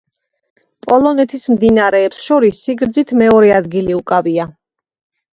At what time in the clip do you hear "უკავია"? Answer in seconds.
3.99-4.47